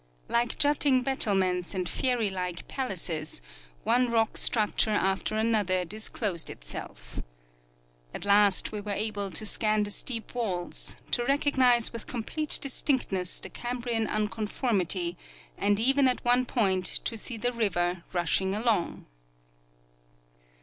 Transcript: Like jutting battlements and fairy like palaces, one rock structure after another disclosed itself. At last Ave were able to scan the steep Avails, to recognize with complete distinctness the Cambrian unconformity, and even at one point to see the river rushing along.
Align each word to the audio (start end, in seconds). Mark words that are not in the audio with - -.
Like 0.27 0.57
jutting 0.57 1.03
battlements 1.03 1.75
and 1.75 1.87
fairy 1.87 2.31
like 2.31 2.67
palaces, 2.67 3.39
one 3.83 4.09
rock 4.09 4.35
structure 4.35 4.89
after 4.89 5.35
another 5.35 5.85
disclosed 5.85 6.49
itself. 6.49 7.21
At 8.11 8.25
last 8.25 8.69
Ave 8.69 8.81
were 8.81 8.93
able 8.95 9.29
to 9.29 9.45
scan 9.45 9.83
the 9.83 9.91
steep 9.91 10.31
Avails, 10.31 10.95
to 11.11 11.23
recognize 11.25 11.93
with 11.93 12.07
complete 12.07 12.57
distinctness 12.59 13.39
the 13.41 13.49
Cambrian 13.49 14.07
unconformity, 14.07 15.17
and 15.55 15.79
even 15.79 16.07
at 16.07 16.25
one 16.25 16.47
point 16.47 16.85
to 17.05 17.15
see 17.15 17.37
the 17.37 17.53
river 17.53 18.03
rushing 18.11 18.55
along. 18.55 19.05